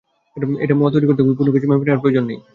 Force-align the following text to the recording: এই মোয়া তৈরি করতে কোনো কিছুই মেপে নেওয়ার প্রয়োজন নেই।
এই 0.63 0.67
মোয়া 0.71 0.91
তৈরি 0.93 1.05
করতে 1.07 1.21
কোনো 1.39 1.49
কিছুই 1.53 1.69
মেপে 1.69 1.85
নেওয়ার 1.85 2.01
প্রয়োজন 2.03 2.23
নেই। 2.29 2.39